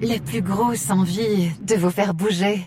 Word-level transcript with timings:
les 0.00 0.20
plus 0.20 0.42
grosses 0.42 0.90
envies 0.90 1.50
de 1.62 1.76
vous 1.76 1.90
faire 1.90 2.14
bouger. 2.14 2.66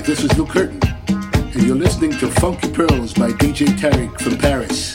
guys, 0.00 0.06
this 0.06 0.24
is 0.24 0.38
Lou 0.38 0.46
Curtin, 0.46 0.80
and 1.08 1.62
you're 1.62 1.76
listening 1.76 2.12
to 2.12 2.28
Funky 2.28 2.70
Pearls 2.70 3.12
by 3.12 3.30
DJ 3.32 3.66
Tarek 3.66 4.20
from 4.20 4.38
Paris. 4.38 4.92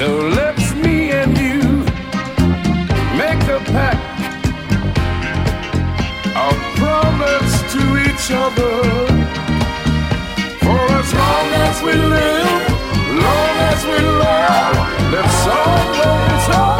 So 0.00 0.16
let's 0.16 0.74
me 0.76 1.10
and 1.10 1.36
you 1.36 1.60
make 3.20 3.42
a 3.56 3.60
pact. 3.68 4.00
A 6.24 6.50
promise 6.80 7.54
to 7.74 7.82
each 8.06 8.30
other. 8.30 8.76
For 10.62 10.80
as 11.00 11.12
long 11.12 11.48
as 11.66 11.82
we 11.82 11.92
live, 11.92 12.62
long 13.26 13.56
as 13.72 13.84
we 13.84 13.98
love, 14.24 15.12
let's 15.12 15.46
always 15.46 16.48
love. 16.48 16.79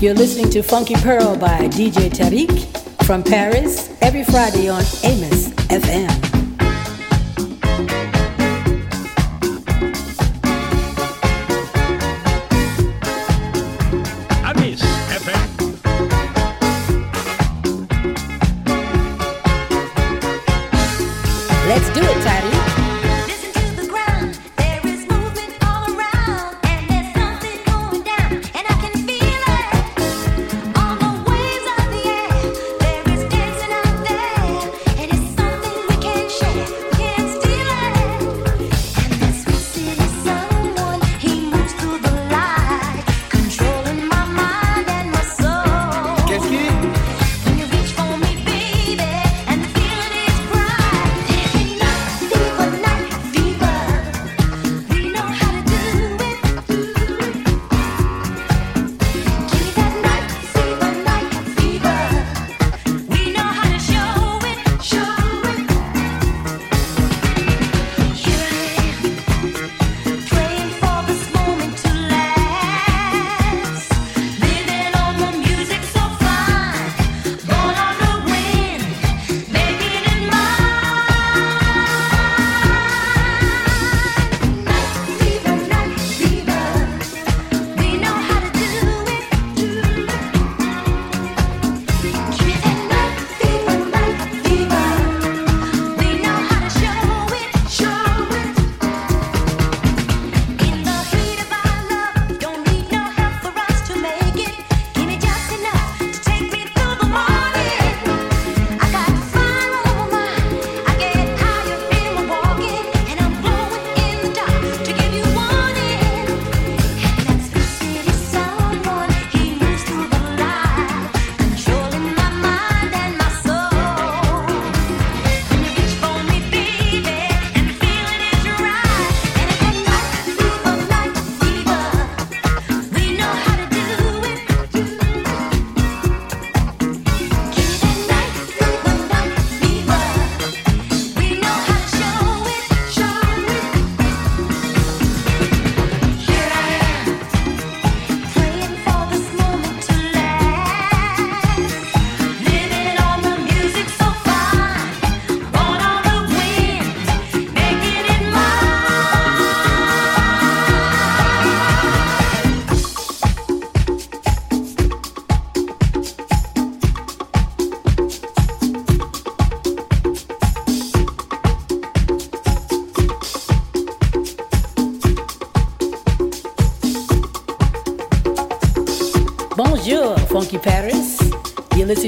You're 0.00 0.14
listening 0.14 0.50
to 0.50 0.62
Funky 0.62 0.96
Pearl 0.96 1.36
by 1.36 1.68
DJ 1.68 2.10
Tarek 2.10 3.04
from 3.04 3.22
Paris 3.22 3.96
every 4.02 4.24
Friday 4.24 4.68
on 4.68 4.82
Amos 5.04 5.50
FM. 5.68 6.31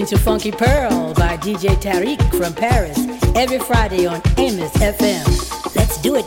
Listening 0.04 0.18
to 0.18 0.24
Funky 0.24 0.52
Pearl 0.52 1.14
by 1.14 1.38
DJ 1.38 1.76
Tarek 1.76 2.20
from 2.36 2.52
Paris 2.52 2.98
every 3.34 3.58
Friday 3.58 4.04
on 4.06 4.20
Amos 4.36 4.70
FM. 4.72 5.74
Let's 5.74 5.96
do 6.02 6.16
it, 6.16 6.26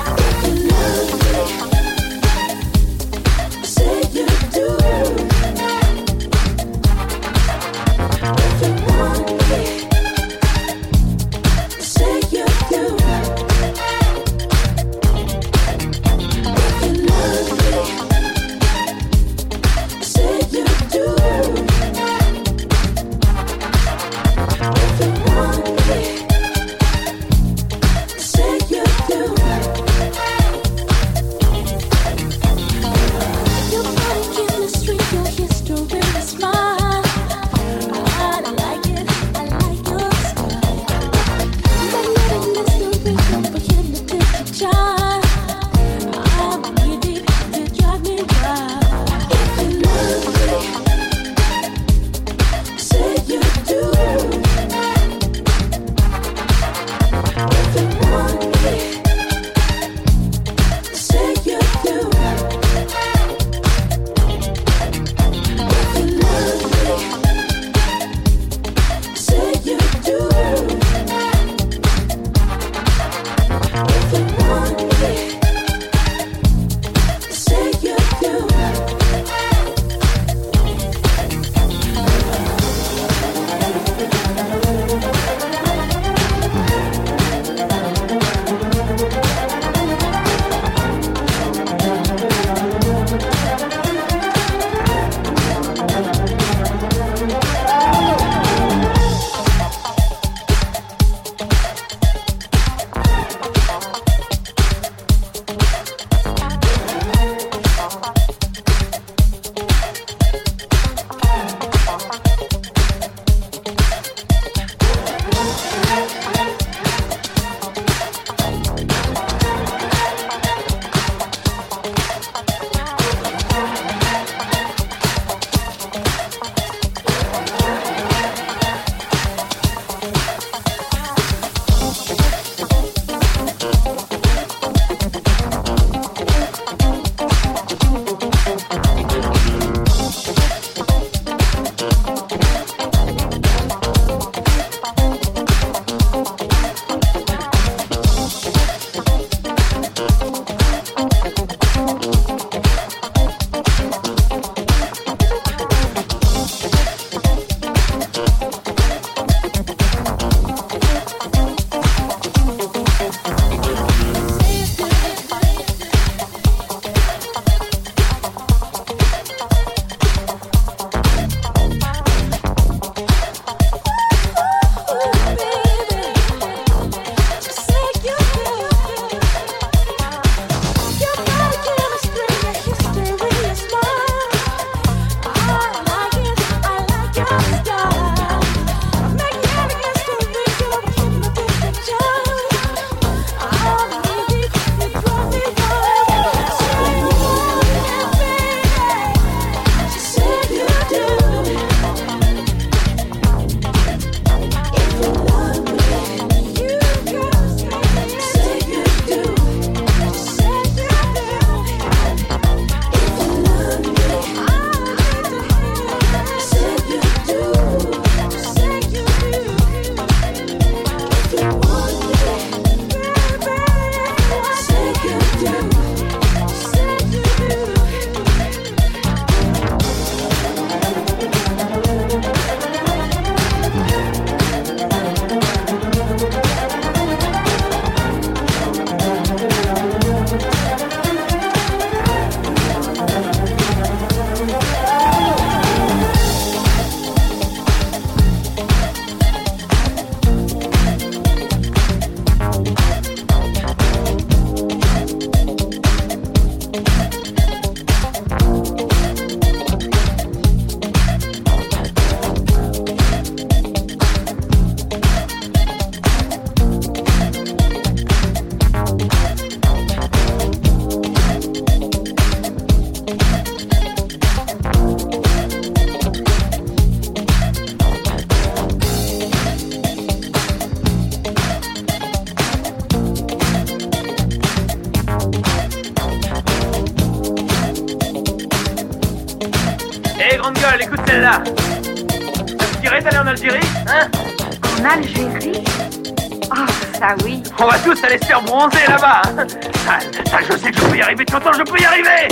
On 297.61 297.67
va 297.67 297.77
tous 297.77 298.03
aller 298.03 298.17
se 298.17 298.25
faire 298.25 298.41
bronzer 298.41 298.87
là-bas 298.87 299.21
hein. 299.37 299.45
ah, 299.87 299.99
ça, 300.25 300.39
je 300.49 300.57
sais 300.57 300.71
que 300.71 300.77
je 300.77 300.83
peux 300.83 300.97
y 300.97 301.01
arriver, 301.03 301.23
tu 301.25 301.35
entends, 301.35 301.53
je 301.53 301.61
peux 301.61 301.79
y 301.79 301.85
arriver 301.85 302.27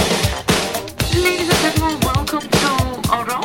Ladies 1.13 1.47
and 1.51 1.61
gentlemen, 1.61 1.99
welcome 2.01 2.41
to 2.49 2.69
Oro. 3.13 3.41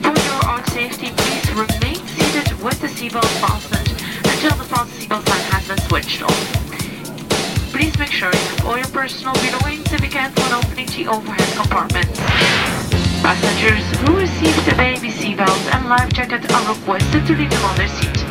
For 0.00 0.16
your 0.16 0.48
own 0.48 0.64
safety, 0.68 1.12
please 1.14 1.50
remain 1.52 1.96
seated 2.16 2.50
with 2.62 2.80
the 2.80 2.88
seatbelt 2.88 3.28
fastened 3.36 4.00
until 4.24 4.56
the 4.56 4.64
front 4.64 4.88
seatbelt 4.88 5.28
sign 5.28 5.44
has 5.52 5.68
been 5.68 5.78
switched 5.88 6.22
off. 6.22 6.40
Please 7.70 7.92
make 7.98 8.10
sure 8.10 8.32
you 8.32 8.38
have 8.38 8.66
all 8.66 8.78
your 8.78 8.88
personal 8.88 9.34
belongings 9.34 9.92
if 9.92 10.00
you 10.00 10.08
can't 10.08 10.34
when 10.40 10.52
opening 10.54 10.86
the 10.86 11.06
overhead 11.06 11.52
compartments. 11.54 12.18
Passengers 13.20 13.84
who 14.00 14.16
receive 14.16 14.56
the 14.64 14.74
baby 14.76 15.10
seatbelt 15.10 15.74
and 15.74 15.86
life 15.90 16.08
jacket 16.14 16.50
are 16.50 16.72
requested 16.72 17.26
to 17.26 17.36
leave 17.36 17.50
them 17.50 17.64
on 17.66 17.76
their 17.76 17.88
seat. 17.88 18.24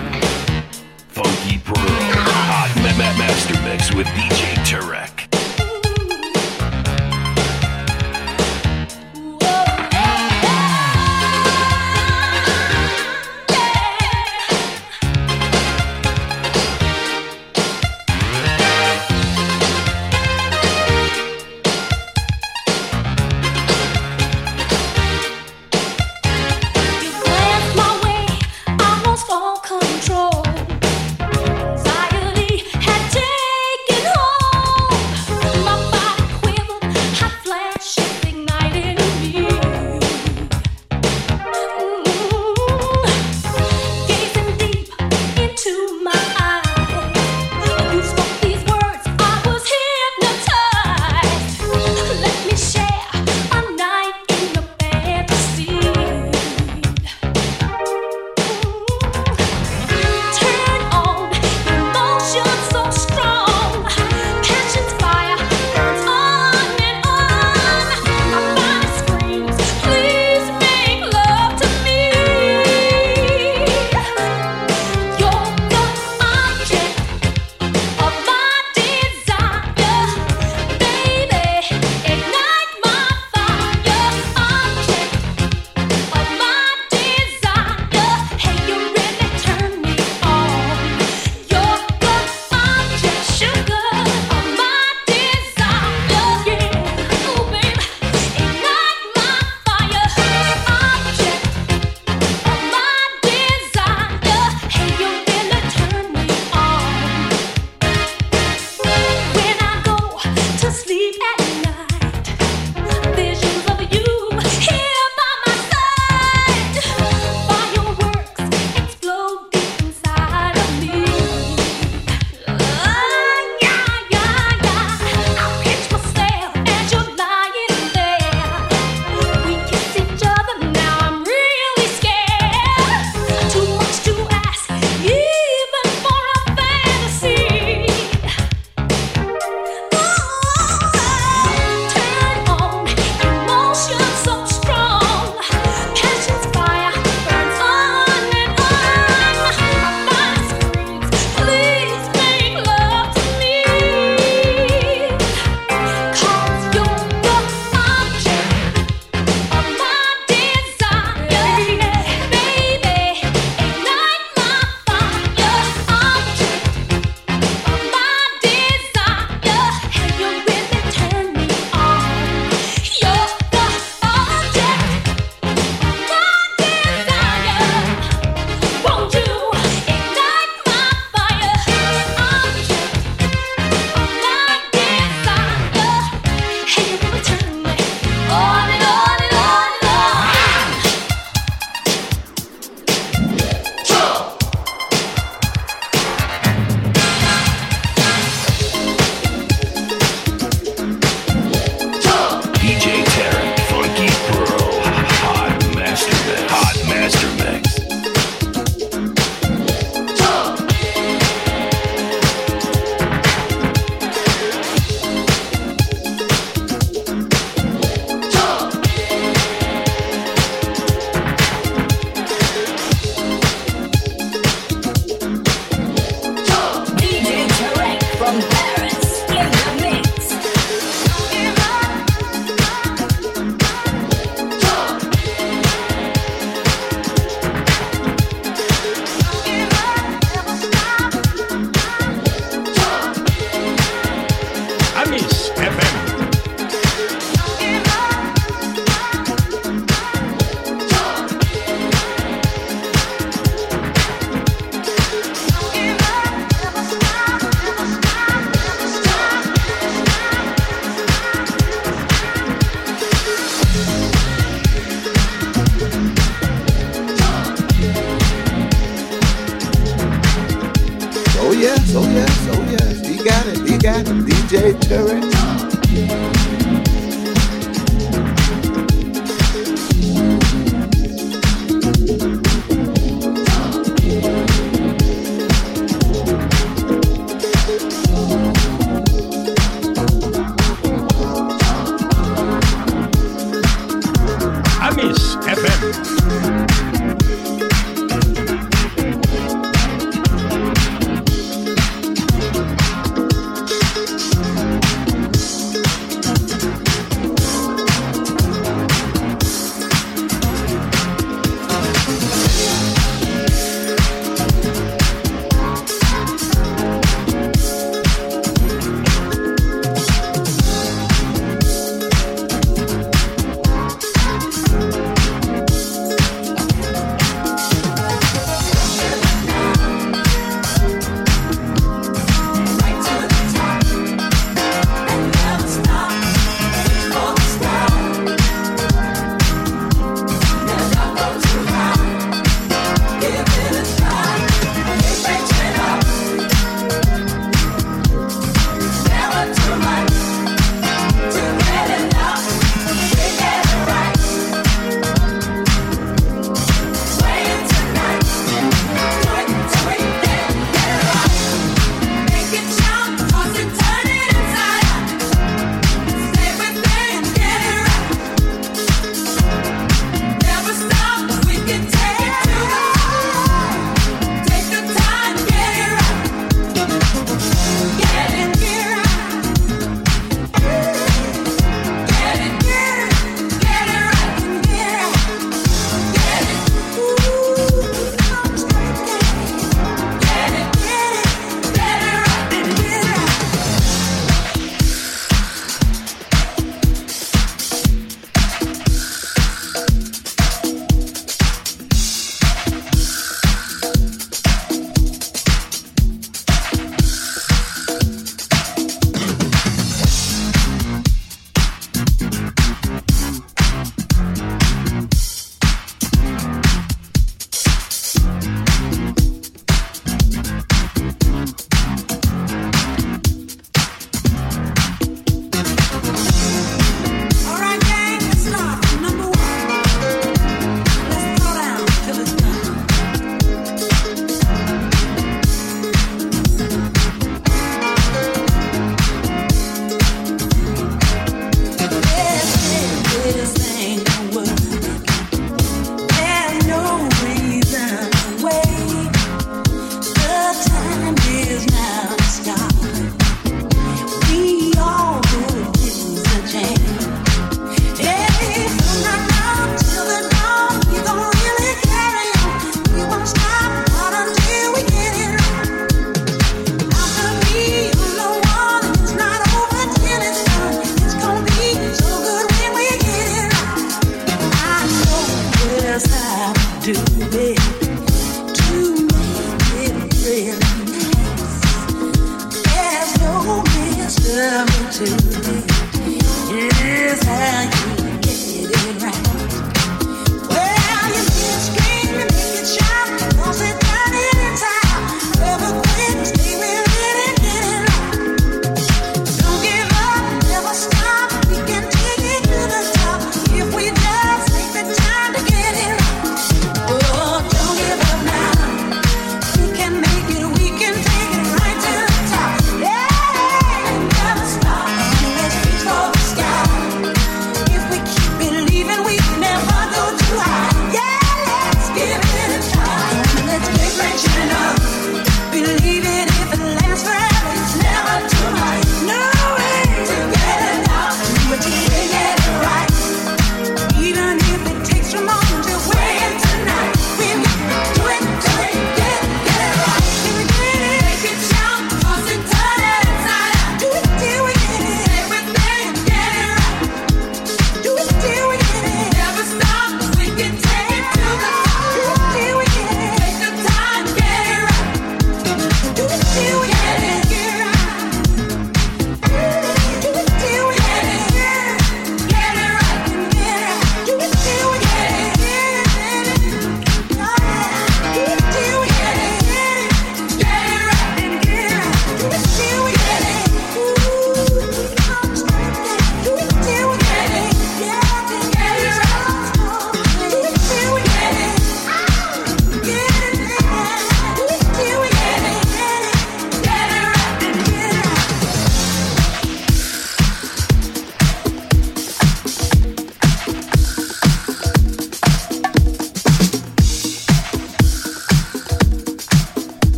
Funky 1.09 1.61
Pearl. 1.63 2.36
Master 2.83 3.61
Mix 3.63 3.93
with 3.93 4.07
DJ 4.07 4.55
Tarek. 4.65 5.16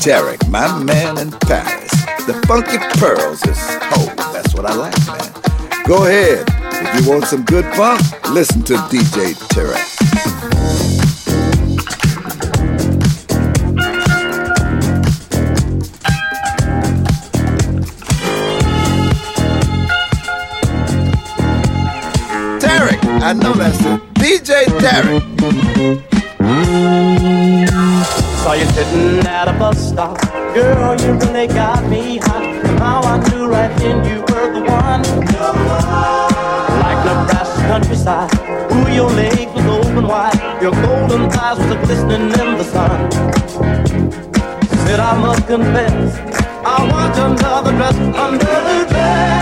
Tarek, 0.00 0.48
my 0.48 0.82
man 0.82 1.18
in 1.18 1.30
Paris. 1.30 1.90
The 2.26 2.34
Funky 2.46 2.78
Pearls 2.98 3.44
is, 3.46 3.58
oh, 3.94 4.12
that's 4.32 4.54
what 4.54 4.64
I 4.64 4.74
like, 4.74 4.96
man. 5.06 5.84
Go 5.84 6.06
ahead. 6.06 6.46
If 6.72 7.04
you 7.04 7.10
want 7.10 7.24
some 7.24 7.44
good 7.44 7.64
funk, 7.74 8.00
listen 8.30 8.62
to 8.64 8.74
DJ 8.74 9.34
Tarek. 9.50 9.98
I 23.20 23.34
know 23.34 23.52
that's 23.52 23.78
it. 23.80 24.14
DJ 24.14 24.64
Tarek. 24.80 26.07
Saw 28.48 28.54
you 28.54 28.64
sitting 28.64 29.26
at 29.26 29.46
a 29.46 29.52
bus 29.58 29.90
stop. 29.90 30.18
Girl, 30.54 30.96
you 31.02 31.12
really 31.18 31.46
got 31.48 31.84
me 31.86 32.16
hot. 32.16 32.42
Somehow 32.64 33.02
I 33.02 33.18
knew 33.28 33.46
right 33.46 33.70
then 33.76 34.02
you 34.08 34.20
were 34.22 34.48
the 34.54 34.62
one. 34.64 35.02
Like 36.80 37.00
Nebraska 37.04 37.60
countryside. 37.68 38.32
Ooh, 38.72 38.88
your 38.90 39.10
legs 39.10 39.52
was 39.52 39.66
open 39.86 40.06
wide. 40.06 40.40
Your 40.62 40.72
golden 40.80 41.30
eyes 41.30 41.58
was 41.58 41.76
glistening 41.84 42.32
in 42.40 42.56
the 42.56 42.64
sun. 42.64 43.10
Said 44.86 44.98
I 44.98 45.12
must 45.20 45.46
confess, 45.46 46.16
I 46.64 46.88
want 46.90 47.18
another 47.18 47.72
dress 47.72 47.96
the 47.96 48.12
veil. 48.94 49.40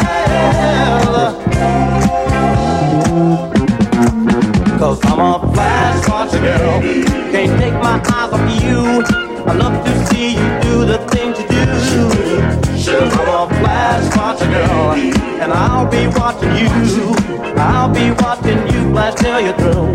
Cause 4.81 5.01
I'm 5.05 5.21
a 5.21 5.39
flash 5.55 6.09
watcher 6.09 6.41
girl. 6.41 7.16
Watching 16.37 16.57
you. 16.57 17.14
I'll 17.57 17.93
be 17.93 18.11
watching 18.22 18.59
you 18.72 18.91
flash 18.93 19.14
till 19.14 19.41
you're 19.41 19.57
through. 19.57 19.95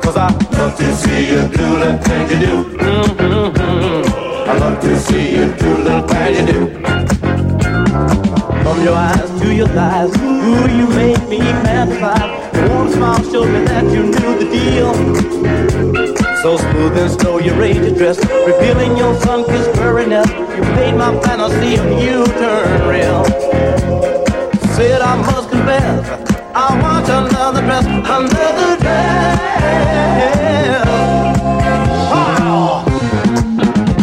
Cause 0.00 0.16
I 0.16 0.30
love 0.56 0.76
to 0.76 0.96
see 0.96 1.30
you 1.30 1.42
do 1.48 1.78
the 1.78 1.98
things 2.04 2.32
you 2.32 2.38
do. 2.38 2.64
Mm-hmm. 2.78 4.48
I 4.48 4.58
love 4.58 4.80
to 4.80 4.98
see 4.98 5.36
you 5.36 5.46
do 5.56 5.82
the 5.82 6.02
things 6.08 6.38
you 6.40 6.46
do. 6.46 6.66
From 8.62 8.82
your 8.82 8.94
eyes 8.94 9.40
to 9.40 9.54
your 9.54 9.68
thighs, 9.68 10.16
ooh, 10.20 10.76
you 10.76 10.86
make 10.88 11.28
me 11.28 11.38
fantasize. 11.38 12.54
Your 12.54 12.68
warm 12.68 12.92
smile 12.92 13.22
showed 13.30 13.46
me 13.46 13.64
that 13.64 13.84
you 13.84 14.02
knew 14.04 14.38
the 14.38 14.48
deal. 14.50 14.94
So 16.42 16.56
So 16.56 16.56
smooth 16.56 16.96
and 16.96 17.10
slow, 17.10 17.38
you 17.38 17.52
raise 17.54 17.76
your 17.76 17.94
dress, 17.94 18.18
revealing 18.46 18.96
your 18.96 19.14
sun-kissed 19.20 19.70
furriness. 19.72 20.28
You 20.56 20.62
made 20.76 20.94
my 20.94 21.18
fantasy 21.20 21.74
of 21.76 22.02
you 22.02 22.24
turn 22.24 22.88
real. 22.88 24.17
Said 24.78 25.00
I 25.00 25.16
must 25.16 25.50
confess, 25.50 26.08
I 26.54 26.80
want 26.80 27.08
another 27.08 27.62
dress, 27.62 27.84
another 27.84 28.76
dress. 28.78 29.38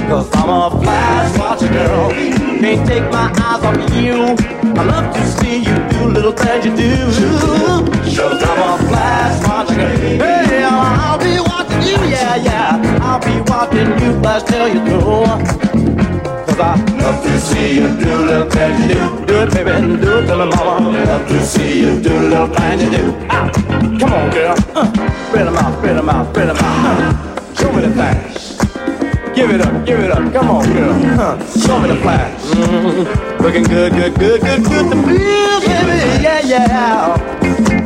Cause 0.09 0.29
I'm 0.35 0.49
a 0.49 0.69
flash 0.83 1.39
watcher 1.39 1.69
girl. 1.69 2.09
Can't 2.59 2.85
take 2.85 3.09
my 3.09 3.31
eyes 3.39 3.63
off 3.63 3.77
of 3.77 3.95
you. 3.95 4.35
I 4.77 4.83
love 4.83 5.15
to 5.15 5.25
see 5.37 5.59
you 5.59 5.75
do 5.91 6.09
little 6.09 6.33
things 6.33 6.65
you 6.65 6.75
do. 6.75 6.89
Cause 8.13 8.43
I'm 8.43 8.59
a 8.59 8.89
flash 8.89 9.47
watcher 9.47 9.75
girl. 9.75 9.97
Hey, 9.97 10.61
I'll 10.61 11.17
be 11.17 11.39
watching 11.39 11.83
you, 11.83 12.03
yeah, 12.11 12.35
yeah. 12.35 12.99
I'll 13.01 13.21
be 13.21 13.39
watching 13.49 13.97
you 14.03 14.19
flash 14.19 14.43
till 14.43 14.67
you 14.67 14.83
through. 14.85 15.94
Cause 16.45 16.59
I 16.59 16.75
love 17.01 17.23
to 17.23 17.39
see 17.39 17.75
you 17.75 17.87
do 17.97 18.25
little 18.25 18.49
things 18.49 18.81
you 18.81 18.87
do. 18.93 19.25
Do 19.25 19.41
it, 19.41 19.53
baby, 19.53 19.71
do 19.97 20.19
it 20.19 20.27
to 20.27 20.37
me, 20.37 20.45
mama. 20.45 20.89
Love 20.91 21.27
to 21.27 21.45
see 21.45 21.79
you 21.79 21.99
do 22.01 22.13
little 22.19 22.47
things 22.47 22.83
you 22.83 22.89
do. 22.91 23.13
Ah, 23.29 23.49
come 23.99 24.13
on, 24.13 24.29
girl. 24.29 24.55
Uh, 24.75 24.85
spread 25.27 25.47
them 25.47 25.57
out, 25.57 25.77
spread 25.77 25.97
them 25.97 26.09
out, 26.09 26.29
spread 26.29 26.49
them 26.49 26.57
out. 26.57 27.01
Uh, 27.01 27.53
show 27.55 27.71
me 27.73 27.81
the 27.81 27.91
things. 27.93 28.55
Give 29.35 29.49
it 29.51 29.61
up, 29.61 29.85
give 29.85 29.99
it 29.99 30.11
up. 30.11 30.31
Come 30.33 30.49
on, 30.49 30.71
girl. 30.71 30.93
Huh. 30.93 31.59
Show 31.59 31.79
me 31.79 31.87
the 31.89 31.95
flash. 31.97 32.41
Mm-hmm. 32.41 33.43
Looking 33.43 33.63
good, 33.63 33.91
good, 33.91 34.15
good, 34.15 34.41
good, 34.41 34.63
good 34.63 34.91
to 34.91 34.95
feel, 35.03 35.59
baby. 35.61 36.23
Yeah, 36.23 36.39
yeah. 36.41 37.17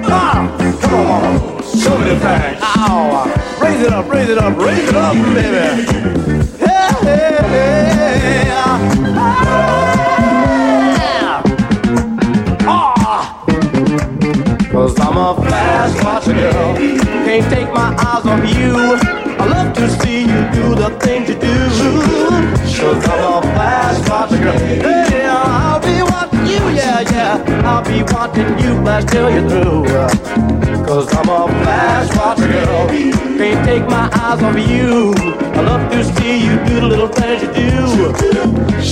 Ah, 0.06 0.48
come 0.82 0.94
on, 0.94 1.08
mama. 1.08 1.64
Show 1.64 1.98
me 1.98 2.10
the 2.10 2.20
flash. 2.20 2.60
Ow. 2.62 3.60
Raise 3.62 3.82
it 3.82 3.94
up, 3.94 4.08
raise 4.12 4.30
it 4.30 4.38
up, 4.38 4.58
raise 4.58 4.88
it 4.90 4.96
up, 4.96 5.16
baby. 5.34 6.49
Cause 14.72 15.00
I'm 15.00 15.18
a 15.18 15.36
flash 15.36 16.04
watcher 16.04 16.34
girl. 16.34 16.76
Can't 17.26 17.54
take 17.54 17.74
my 17.74 17.94
eyes 17.98 18.26
off 18.26 18.44
you. 18.58 18.76
I 19.38 19.46
love 19.46 19.74
to 19.76 19.90
see 20.02 20.22
you 20.22 20.42
do 20.54 20.76
the 20.76 20.90
things 21.02 21.30
you 21.30 21.36
do. 21.36 21.56
Cause 22.80 23.06
I'm 23.10 23.44
a 23.44 24.38
girl. 24.38 24.58
Hey, 24.58 25.69
yeah. 27.04 27.44
I'll 27.66 27.84
be 27.84 28.04
watching 28.14 28.60
you 28.60 28.82
flash 28.82 29.06
till 29.06 29.30
you're 29.30 29.48
through. 29.50 29.86
Cause 30.86 31.08
I'm 31.16 31.30
a 31.30 31.48
flash 31.64 32.16
watcher 32.18 32.48
girl. 32.48 32.88
Can't 33.38 33.66
take 33.66 33.86
my 33.88 34.10
eyes 34.14 34.42
off 34.44 34.58
you. 34.58 35.14
I 35.54 35.62
love 35.62 35.92
to 35.92 36.04
see 36.04 36.46
you 36.46 36.56
do 36.66 36.80
the 36.82 36.88
little 36.88 37.08
things 37.08 37.44
you 37.44 37.54
do. 37.54 38.14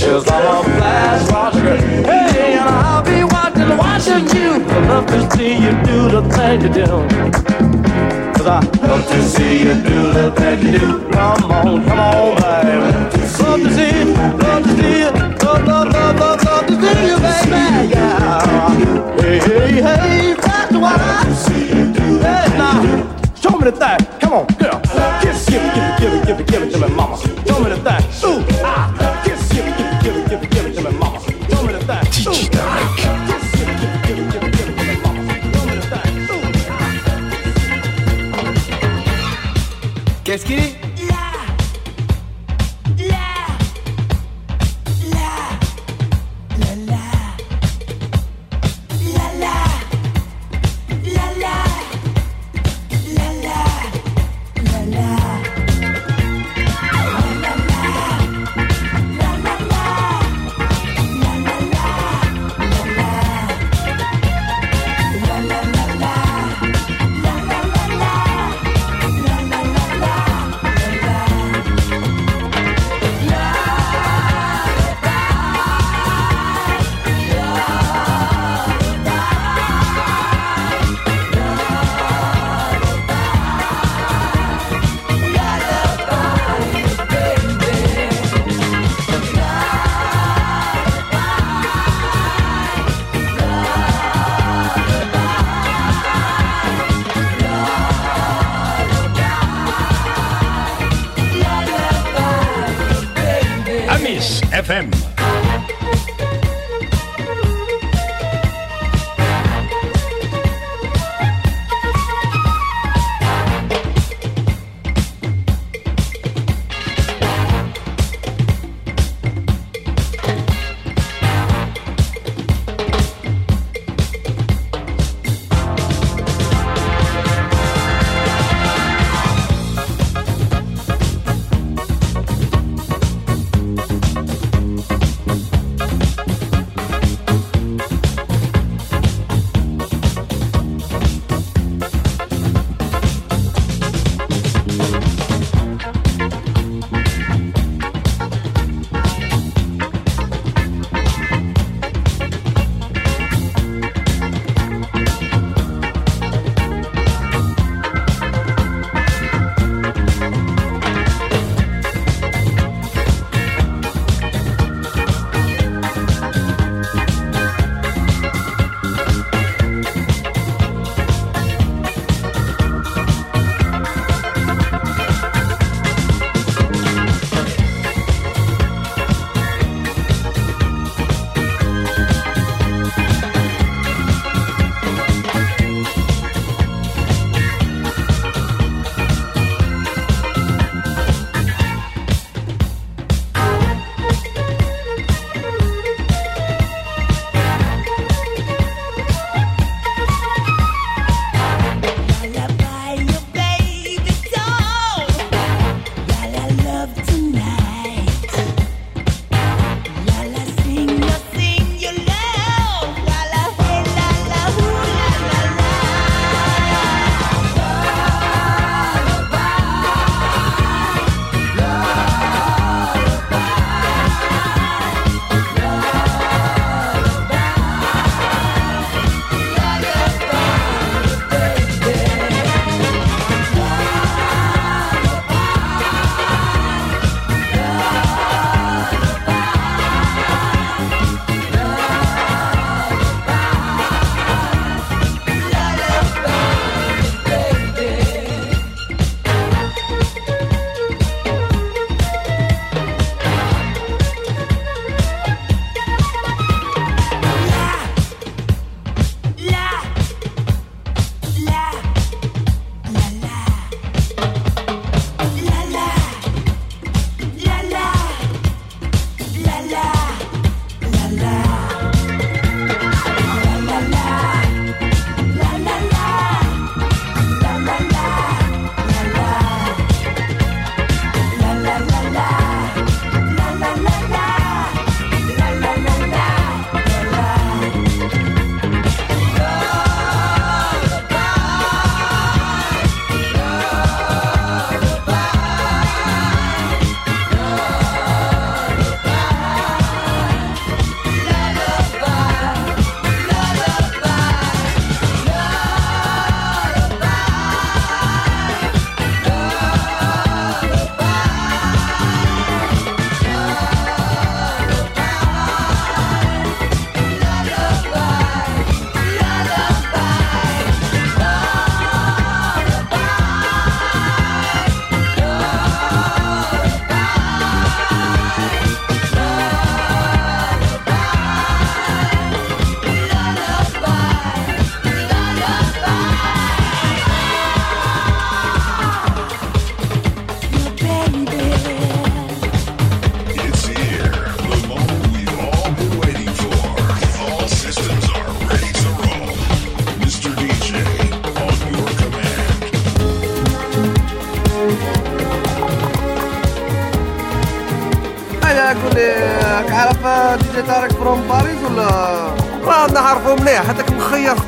Cause 0.08 0.28
I'm 0.28 0.46
a 0.46 0.64
flash 0.76 1.30
watcher 1.30 1.60
girl. 1.60 1.76
Hey, 1.76 2.56
and 2.56 2.68
I'll 2.68 3.02
be 3.02 3.24
watching, 3.24 3.76
watching 3.76 4.24
you. 4.36 4.64
I 4.64 4.78
love 4.88 5.06
to 5.06 5.36
see 5.36 5.54
you 5.54 5.72
do 5.84 6.08
the 6.08 6.22
things 6.34 6.64
you 6.64 6.70
do. 6.72 6.86
Cause 8.34 8.46
I 8.46 8.60
love 8.86 9.06
to 9.08 9.22
see 9.24 9.58
you 9.64 9.74
do 9.82 10.12
the 10.12 10.32
things 10.36 10.64
you 10.64 10.78
do. 10.78 11.10
Come 11.10 11.50
on, 11.50 11.84
come 11.84 11.98
on, 11.98 12.36
baby. 12.36 13.18
Love 13.42 13.60
to 13.60 13.74
see 13.74 14.04
love 14.14 14.62
to 14.62 14.76
see. 14.76 15.04
Love, 15.48 15.66
love, 15.66 15.88
love, 15.88 16.18
love, 16.18 16.44
love 16.44 16.66
to 16.66 16.74
see 16.74 17.07
show 23.40 23.56
me 23.56 23.64
the 23.64 23.72
thing. 23.72 23.98
Come 24.20 24.32
on, 24.32 24.46
girl. 24.58 24.80
Give, 25.22 25.36
give 25.46 25.62
it, 25.62 25.74
give 25.98 26.12
it, 26.12 26.26
give 26.26 26.40
it, 26.40 26.46
give 26.46 26.62
it, 26.62 26.70
to 26.72 26.78
me, 26.78 26.88
mama. 26.94 27.16
Show 27.16 27.58
me 27.60 27.70
the 27.70 27.76
thing. 27.76 28.02
Ah. 28.64 29.22
Give, 29.24 29.34
it, 29.34 29.48
give 29.50 29.66
it, 29.66 30.28
give 30.30 30.42
it, 30.42 30.50
give 30.50 30.66
it, 30.66 30.74
to 30.74 30.82
me, 30.82 30.90
mama. 30.98 31.20
Show 31.50 31.62
me 31.64 31.72
the 31.72 31.80
thing. 31.80 32.04
Qu'est-ce 40.24 40.44
qu'il 40.44 40.58
est? 40.58 40.77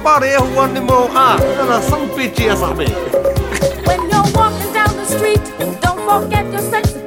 parejo, 0.03 0.61
animal, 0.61 1.11
ah, 1.15 1.37
era 1.41 1.81
São 1.83 2.09
Piti 2.09 2.49
essa 2.49 2.73
vez. 2.75 2.91
When 3.87 4.01
you're 4.09 4.31
walking 4.35 4.73
down 4.73 4.97
the 4.97 5.05
street, 5.05 5.41
don't 5.81 6.01
forget 6.05 6.45
your 6.53 6.63
sense 6.63 7.00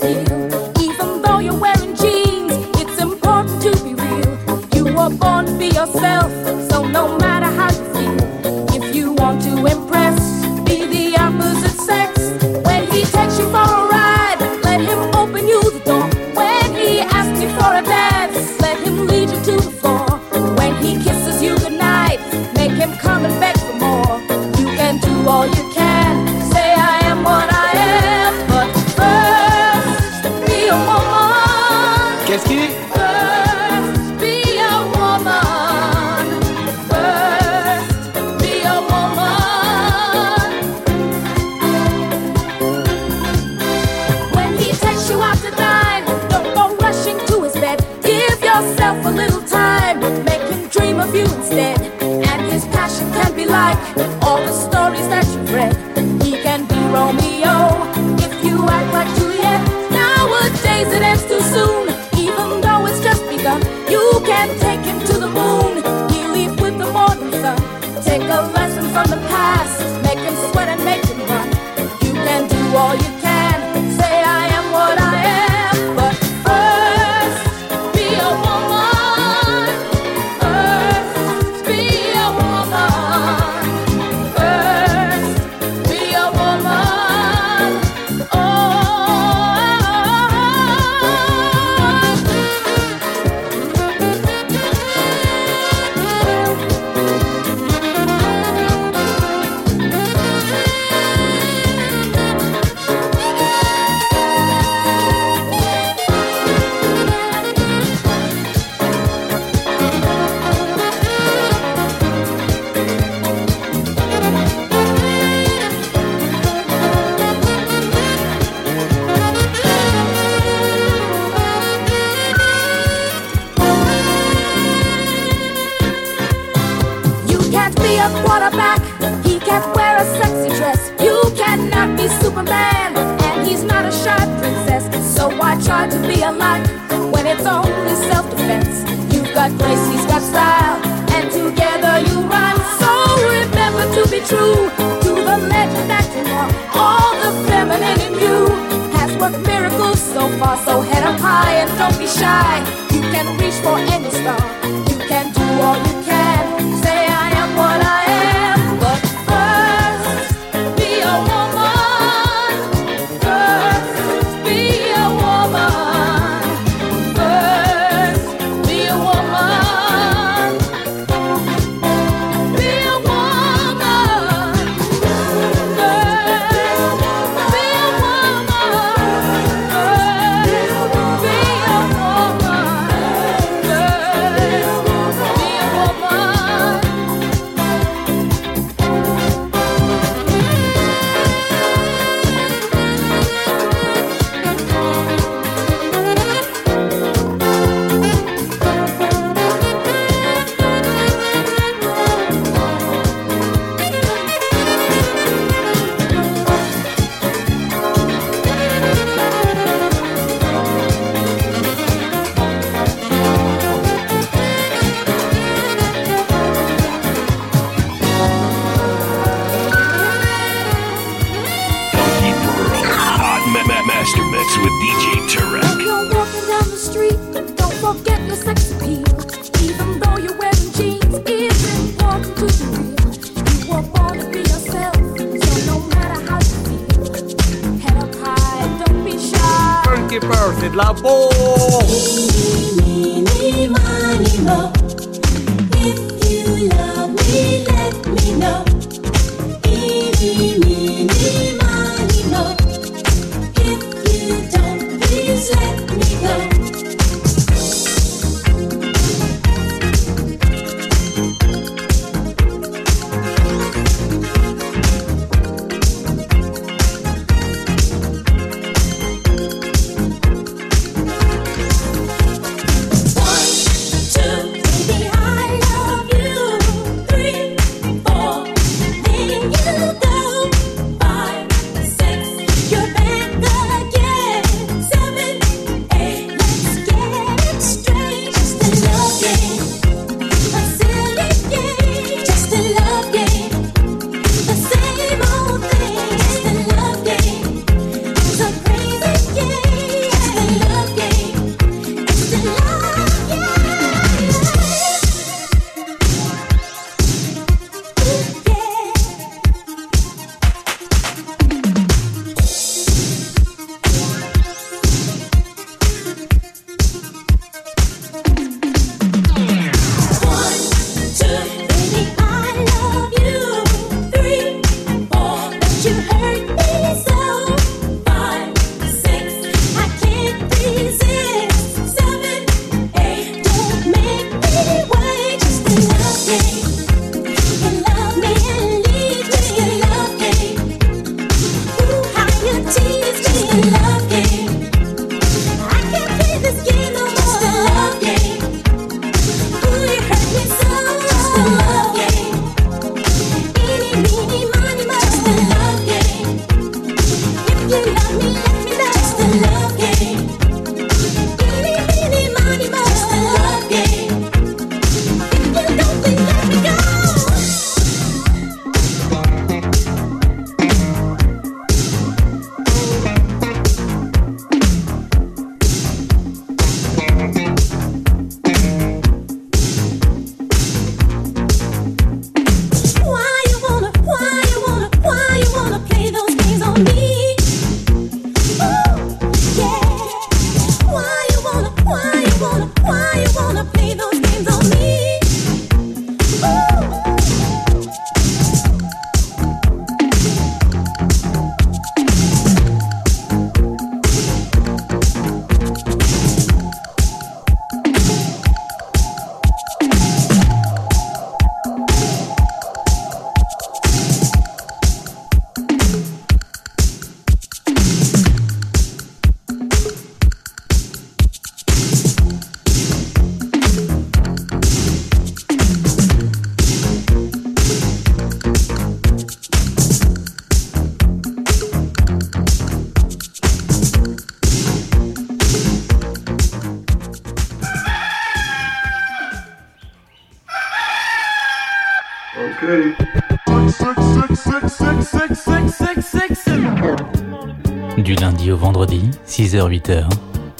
6h-8h, 449.63 450.09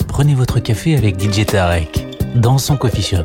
prenez 0.08 0.34
votre 0.34 0.60
café 0.60 0.96
avec 0.96 1.20
DJ 1.20 1.44
Tarek 1.44 2.06
dans 2.36 2.56
son 2.56 2.76
coffee 2.78 3.02
shop. 3.02 3.24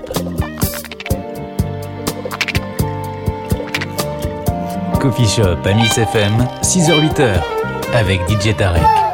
Coffee 4.99 5.27
Shop 5.27 5.57
à 5.63 5.73
Miss 5.73 5.97
FM, 5.97 6.45
6h-8h 6.61 7.41
avec 7.93 8.19
DJ 8.29 8.55
Tarek. 8.57 9.08